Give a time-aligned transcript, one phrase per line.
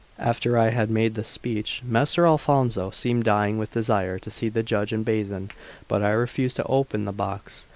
[0.17, 4.63] After I had made this speech, Messer Alfonso seemed dying with desire to see the
[4.63, 5.51] jug and basin,
[5.87, 7.67] but I refused to open the box.